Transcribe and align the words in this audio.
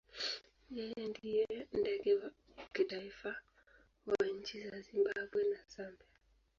Yeye 0.77 1.03
ndiye 1.11 1.47
ndege 1.79 2.11
wa 2.19 2.29
kitaifa 2.73 3.31
wa 4.09 4.21
nchi 4.35 4.55
za 4.69 4.79
Zimbabwe 4.87 5.41
na 5.51 5.59
Zambia. 5.73 6.07